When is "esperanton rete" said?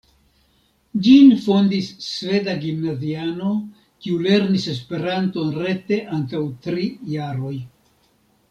4.75-6.03